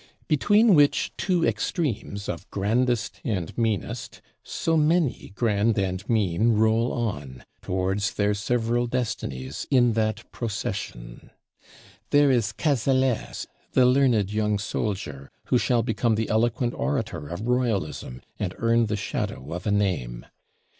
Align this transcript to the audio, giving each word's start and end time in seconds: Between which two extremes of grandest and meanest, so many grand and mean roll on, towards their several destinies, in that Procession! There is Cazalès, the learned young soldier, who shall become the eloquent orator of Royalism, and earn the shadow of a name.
Between 0.27 0.73
which 0.73 1.13
two 1.15 1.45
extremes 1.45 2.27
of 2.27 2.49
grandest 2.49 3.21
and 3.23 3.55
meanest, 3.55 4.19
so 4.43 4.75
many 4.75 5.31
grand 5.35 5.77
and 5.77 6.09
mean 6.09 6.53
roll 6.53 6.91
on, 6.91 7.43
towards 7.61 8.11
their 8.15 8.33
several 8.33 8.87
destinies, 8.87 9.67
in 9.69 9.93
that 9.93 10.23
Procession! 10.31 11.29
There 12.09 12.31
is 12.31 12.51
Cazalès, 12.51 13.45
the 13.73 13.85
learned 13.85 14.33
young 14.33 14.57
soldier, 14.57 15.29
who 15.49 15.59
shall 15.59 15.83
become 15.83 16.15
the 16.15 16.29
eloquent 16.29 16.73
orator 16.73 17.27
of 17.27 17.45
Royalism, 17.47 18.23
and 18.39 18.55
earn 18.57 18.87
the 18.87 18.97
shadow 18.97 19.53
of 19.53 19.67
a 19.67 19.71
name. 19.71 20.25